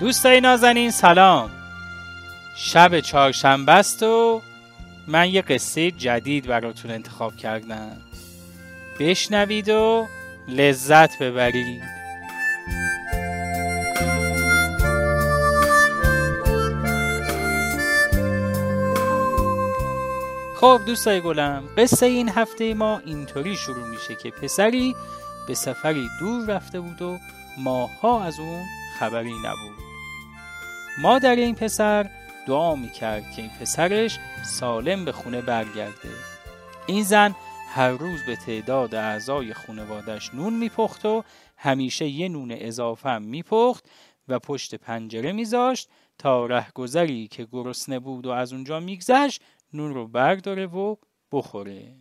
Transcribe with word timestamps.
دوستای 0.00 0.40
نازنین 0.40 0.90
سلام. 0.90 1.50
شب 2.56 3.00
چهارشنبه 3.00 3.72
است 3.72 4.02
و 4.02 4.42
من 5.06 5.30
یه 5.30 5.42
قصه 5.42 5.90
جدید 5.90 6.46
براتون 6.46 6.90
انتخاب 6.90 7.36
کردم. 7.36 7.96
بشنوید 9.00 9.68
و 9.68 10.06
لذت 10.48 11.22
ببرید. 11.22 11.82
خب 20.60 20.80
دوستای 20.86 21.20
گلم 21.20 21.64
قصه 21.76 22.06
این 22.06 22.28
هفته 22.28 22.74
ما 22.74 22.98
اینطوری 22.98 23.56
شروع 23.56 23.88
میشه 23.88 24.14
که 24.14 24.30
پسری 24.30 24.96
به 25.48 25.54
سفری 25.54 26.08
دور 26.20 26.46
رفته 26.46 26.80
بود 26.80 27.02
و 27.02 27.18
ماها 27.58 28.24
از 28.24 28.38
اون 28.38 28.64
خبری 28.98 29.34
نبود. 29.44 29.85
مادر 30.98 31.36
این 31.36 31.54
پسر 31.54 32.10
دعا 32.46 32.74
می‌کرد 32.74 33.32
که 33.32 33.42
این 33.42 33.50
پسرش 33.50 34.18
سالم 34.44 35.04
به 35.04 35.12
خونه 35.12 35.42
برگرده. 35.42 36.08
این 36.86 37.02
زن 37.02 37.34
هر 37.68 37.90
روز 37.90 38.20
به 38.26 38.36
تعداد 38.36 38.94
اعضای 38.94 39.54
خانوادش 39.54 40.34
نون 40.34 40.54
میپخت 40.54 41.06
و 41.06 41.24
همیشه 41.56 42.08
یه 42.08 42.28
نون 42.28 42.52
اضافه 42.52 43.08
هم 43.08 43.22
میپخت 43.22 43.88
و 44.28 44.38
پشت 44.38 44.74
پنجره 44.74 45.32
میذاشت 45.32 45.88
تا 46.18 46.46
رهگذری 46.46 47.28
که 47.28 47.48
گرسنه 47.52 47.98
بود 47.98 48.26
و 48.26 48.30
از 48.30 48.52
اونجا 48.52 48.80
میگذشت 48.80 49.42
نون 49.72 49.94
رو 49.94 50.08
برداره 50.08 50.66
و 50.66 50.96
بخوره. 51.32 51.96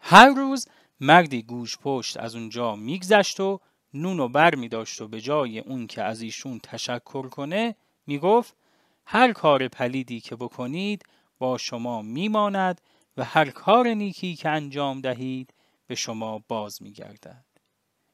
هر 0.00 0.28
روز 0.28 0.68
مردی 1.00 1.42
گوش 1.42 1.78
پشت 1.78 2.16
از 2.16 2.34
اونجا 2.34 2.76
میگذشت 2.76 3.40
و 3.40 3.60
نون 3.94 4.18
رو 4.18 4.28
بر 4.28 4.54
می 4.54 4.68
داشت 4.68 5.00
و 5.00 5.08
به 5.08 5.20
جای 5.20 5.58
اون 5.58 5.86
که 5.86 6.02
از 6.02 6.22
ایشون 6.22 6.60
تشکر 6.62 7.28
کنه 7.28 7.74
می‌گفت 8.06 8.56
هر 9.06 9.32
کار 9.32 9.68
پلیدی 9.68 10.20
که 10.20 10.36
بکنید 10.36 11.02
با 11.38 11.58
شما 11.58 12.02
میماند 12.02 12.80
و 13.16 13.24
هر 13.24 13.50
کار 13.50 13.88
نیکی 13.88 14.36
که 14.36 14.48
انجام 14.48 15.00
دهید 15.00 15.54
به 15.86 15.94
شما 15.94 16.44
باز 16.48 16.82
میگردد 16.82 17.44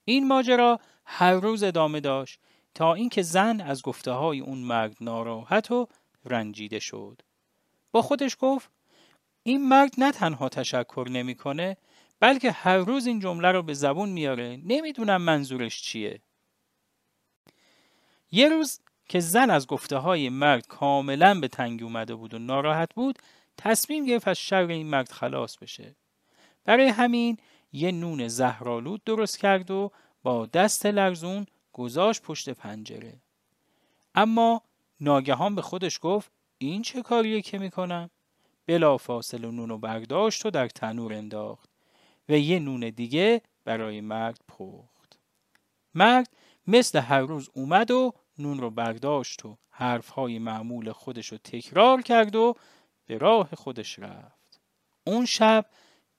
این 0.04 0.28
ماجرا 0.28 0.80
هر 1.04 1.32
روز 1.32 1.62
ادامه 1.62 2.00
داشت 2.00 2.40
تا 2.74 2.94
اینکه 2.94 3.22
زن 3.22 3.60
از 3.60 3.82
گفته 3.82 4.10
های 4.10 4.40
اون 4.40 4.58
مرد 4.58 4.96
ناراحت 5.00 5.70
و 5.70 5.88
رنجیده 6.24 6.78
شد. 6.78 7.22
با 7.92 8.02
خودش 8.02 8.36
گفت 8.40 8.70
این 9.42 9.68
مرد 9.68 9.94
نه 9.98 10.12
تنها 10.12 10.48
تشکر 10.48 11.06
نمی‌کنه 11.10 11.76
بلکه 12.20 12.52
هر 12.52 12.78
روز 12.78 13.06
این 13.06 13.20
جمله 13.20 13.52
رو 13.52 13.62
به 13.62 13.74
زبون 13.74 14.08
میاره. 14.08 14.60
نمی‌دونم 14.64 15.22
منظورش 15.22 15.82
چیه. 15.82 16.20
یه 18.30 18.48
روز 18.48 18.80
که 19.08 19.20
زن 19.20 19.50
از 19.50 19.66
گفته 19.66 19.96
های 19.96 20.28
مرد 20.28 20.66
کاملا 20.66 21.40
به 21.40 21.48
تنگی 21.48 21.84
اومده 21.84 22.14
بود 22.14 22.34
و 22.34 22.38
ناراحت 22.38 22.94
بود 22.94 23.18
تصمیم 23.58 24.04
گرفت 24.04 24.28
از 24.28 24.38
شر 24.38 24.66
این 24.66 24.86
مرد 24.86 25.08
خلاص 25.08 25.56
بشه. 25.56 25.96
برای 26.64 26.88
همین 26.88 27.36
یه 27.72 27.92
نون 27.92 28.28
زهرالود 28.28 29.04
درست 29.04 29.38
کرد 29.38 29.70
و 29.70 29.90
با 30.22 30.46
دست 30.46 30.86
لرزون 30.86 31.46
گذاشت 31.72 32.22
پشت 32.22 32.50
پنجره. 32.50 33.20
اما 34.14 34.62
ناگهان 35.00 35.54
به 35.54 35.62
خودش 35.62 35.98
گفت 36.02 36.30
این 36.58 36.82
چه 36.82 37.02
کاریه 37.02 37.42
که 37.42 37.58
می‌کنم؟ 37.58 38.10
بلا 38.66 38.96
فاصله 38.96 39.50
نون 39.50 39.68
رو 39.68 39.78
برداشت 39.78 40.46
و 40.46 40.50
در 40.50 40.68
تنور 40.68 41.14
انداخت 41.14 41.70
و 42.28 42.32
یه 42.32 42.58
نون 42.58 42.90
دیگه 42.90 43.42
برای 43.64 44.00
مرد 44.00 44.40
پخت. 44.48 45.18
مرد 45.94 46.28
مثل 46.66 46.98
هر 46.98 47.20
روز 47.20 47.50
اومد 47.54 47.90
و 47.90 48.12
نون 48.38 48.58
رو 48.58 48.70
برداشت 48.70 49.44
و 49.44 49.56
حرفهای 49.70 50.38
معمول 50.38 50.92
خودش 50.92 51.26
رو 51.26 51.38
تکرار 51.38 52.02
کرد 52.02 52.36
و 52.36 52.54
به 53.06 53.18
راه 53.18 53.48
خودش 53.54 53.98
رفت. 53.98 54.60
اون 55.06 55.26
شب 55.26 55.66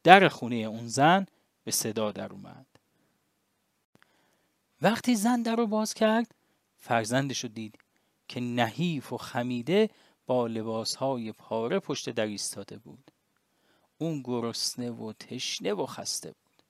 در 0.03 0.27
خونه 0.27 0.55
اون 0.55 0.87
زن 0.87 1.25
به 1.63 1.71
صدا 1.71 2.11
در 2.11 2.33
اومد. 2.33 2.65
وقتی 4.81 5.15
زن 5.15 5.41
در 5.41 5.55
رو 5.55 5.67
باز 5.67 5.93
کرد 5.93 6.35
فرزندش 6.77 7.39
رو 7.39 7.49
دید 7.49 7.77
که 8.27 8.39
نحیف 8.39 9.13
و 9.13 9.17
خمیده 9.17 9.89
با 10.25 10.47
لباسهای 10.47 11.31
پاره 11.31 11.79
پشت 11.79 12.09
در 12.09 12.25
ایستاده 12.25 12.77
بود. 12.77 13.11
اون 13.97 14.21
گرسنه 14.21 14.91
و 14.91 15.13
تشنه 15.13 15.73
و 15.73 15.85
خسته 15.85 16.31
بود. 16.31 16.63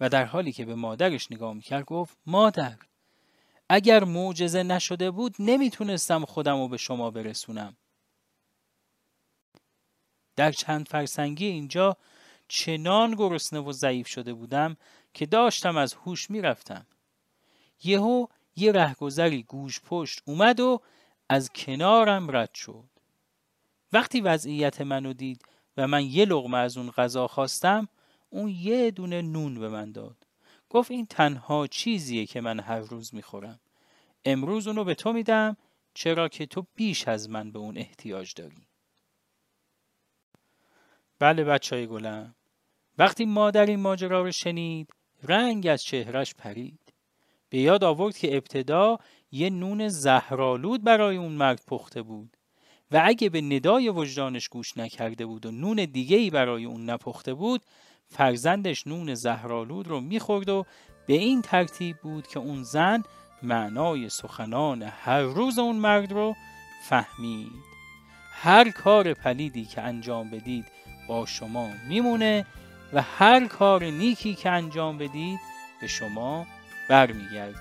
و 0.00 0.08
در 0.08 0.24
حالی 0.24 0.52
که 0.52 0.64
به 0.64 0.74
مادرش 0.74 1.32
نگاه 1.32 1.54
می‌کرد 1.54 1.84
گفت 1.84 2.16
مادر 2.26 2.78
اگر 3.68 4.04
معجزه 4.04 4.62
نشده 4.62 5.10
بود 5.10 5.34
نمی‌تونستم 5.38 6.24
خودم 6.24 6.56
رو 6.56 6.68
به 6.68 6.76
شما 6.76 7.10
برسونم. 7.10 7.76
در 10.36 10.52
چند 10.52 10.88
فرسنگی 10.88 11.46
اینجا 11.46 11.96
چنان 12.48 13.14
گرسنه 13.14 13.60
و 13.60 13.72
ضعیف 13.72 14.06
شده 14.08 14.34
بودم 14.34 14.76
که 15.14 15.26
داشتم 15.26 15.76
از 15.76 15.94
هوش 15.94 16.30
می‌رفتم. 16.30 16.86
یهو 17.84 18.26
یه 18.56 18.72
رهگذری 18.72 19.42
گوش 19.42 19.80
پشت 19.80 20.22
اومد 20.24 20.60
و 20.60 20.80
از 21.32 21.50
کنارم 21.50 22.36
رد 22.36 22.54
شد. 22.54 22.88
وقتی 23.92 24.20
وضعیت 24.20 24.80
منو 24.80 25.12
دید 25.12 25.42
و 25.76 25.86
من 25.86 26.04
یه 26.04 26.24
لغمه 26.24 26.58
از 26.58 26.76
اون 26.76 26.90
غذا 26.90 27.26
خواستم 27.26 27.88
اون 28.30 28.48
یه 28.48 28.90
دونه 28.90 29.22
نون 29.22 29.60
به 29.60 29.68
من 29.68 29.92
داد. 29.92 30.26
گفت 30.70 30.90
این 30.90 31.06
تنها 31.06 31.66
چیزیه 31.66 32.26
که 32.26 32.40
من 32.40 32.60
هر 32.60 32.78
روز 32.80 33.14
می‌خورم. 33.14 33.60
امروز 34.24 34.66
اونو 34.66 34.84
به 34.84 34.94
تو 34.94 35.12
میدم 35.12 35.56
چرا 35.94 36.28
که 36.28 36.46
تو 36.46 36.66
بیش 36.74 37.08
از 37.08 37.30
من 37.30 37.52
به 37.52 37.58
اون 37.58 37.78
احتیاج 37.78 38.34
داری. 38.34 38.66
بله 41.18 41.44
بچه 41.44 41.76
های 41.76 41.86
گلم. 41.86 42.34
وقتی 42.98 43.24
مادر 43.24 43.66
این 43.66 43.80
ماجرا 43.80 44.22
رو 44.22 44.32
شنید 44.32 44.90
رنگ 45.22 45.66
از 45.66 45.82
چهرش 45.82 46.34
پرید. 46.34 46.89
به 47.50 47.58
یاد 47.58 47.84
آورد 47.84 48.16
که 48.16 48.36
ابتدا 48.36 48.98
یه 49.32 49.50
نون 49.50 49.88
زهرالود 49.88 50.84
برای 50.84 51.16
اون 51.16 51.32
مرد 51.32 51.62
پخته 51.66 52.02
بود 52.02 52.36
و 52.92 53.02
اگه 53.04 53.28
به 53.28 53.40
ندای 53.40 53.88
وجدانش 53.88 54.48
گوش 54.48 54.76
نکرده 54.76 55.26
بود 55.26 55.46
و 55.46 55.50
نون 55.50 55.76
دیگه 55.76 56.16
ای 56.16 56.30
برای 56.30 56.64
اون 56.64 56.90
نپخته 56.90 57.34
بود 57.34 57.62
فرزندش 58.08 58.86
نون 58.86 59.14
زهرالود 59.14 59.88
رو 59.88 60.00
می‌خورد 60.00 60.48
و 60.48 60.64
به 61.06 61.14
این 61.14 61.42
ترتیب 61.42 61.96
بود 61.96 62.26
که 62.26 62.38
اون 62.38 62.62
زن 62.62 63.02
معنای 63.42 64.08
سخنان 64.08 64.82
هر 64.82 65.20
روز 65.20 65.58
اون 65.58 65.76
مرد 65.76 66.12
رو 66.12 66.34
فهمید. 66.88 67.70
هر 68.32 68.70
کار 68.70 69.14
پلیدی 69.14 69.64
که 69.64 69.80
انجام 69.80 70.30
بدید 70.30 70.64
با 71.08 71.26
شما 71.26 71.68
میمونه 71.88 72.46
و 72.92 73.02
هر 73.02 73.46
کار 73.46 73.84
نیکی 73.84 74.34
که 74.34 74.50
انجام 74.50 74.98
بدید 74.98 75.40
به 75.80 75.86
شما 75.86 76.46
برمیگرده. 76.90 77.54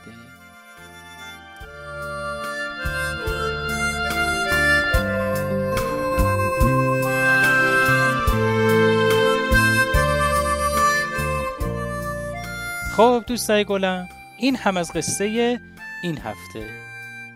خب 12.97 13.23
دوستای 13.28 13.66
گلم 13.66 14.09
این 14.38 14.56
هم 14.56 14.78
از 14.78 14.91
قصه 14.94 15.59
این 16.03 16.18
هفته. 16.18 16.69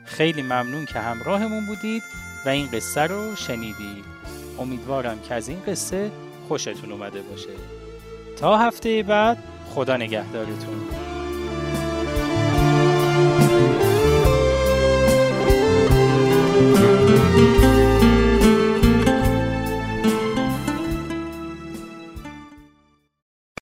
خیلی 0.05 0.41
ممنون 0.41 0.85
که 0.85 0.99
همراهمون 0.99 1.65
بودید 1.65 2.03
و 2.45 2.49
این 2.49 2.67
قصه 2.73 3.01
رو 3.01 3.35
شنیدید. 3.35 4.05
امیدوارم 4.59 5.19
که 5.19 5.33
از 5.33 5.47
این 5.47 5.61
قصه 5.67 6.11
خوشتون 6.47 6.91
اومده 6.91 7.21
باشه. 7.21 7.49
تا 8.39 8.57
هفته 8.57 9.03
بعد 9.03 9.37
خدا 9.75 9.97
نگهدارتون. 9.97 11.02